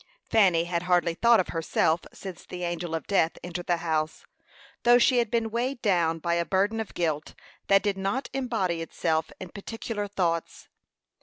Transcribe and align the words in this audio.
Fanny 0.31 0.63
had 0.63 0.81
hardly 0.89 1.13
thought 1.13 1.39
of 1.39 1.49
herself 1.49 1.99
since 2.11 2.43
the 2.43 2.63
angel 2.63 2.95
of 2.95 3.05
death 3.05 3.33
entered 3.43 3.67
the 3.67 3.77
house, 3.85 4.25
though 4.81 4.97
she 4.97 5.19
had 5.19 5.29
been 5.29 5.51
weighed 5.51 5.79
down 5.79 6.17
by 6.17 6.33
a 6.33 6.43
burden 6.43 6.79
of 6.79 6.95
guilt 6.95 7.35
that 7.67 7.83
did 7.83 7.99
not 7.99 8.27
embody 8.33 8.81
itself 8.81 9.31
in 9.39 9.49
particular 9.49 10.07
thoughts. 10.07 10.69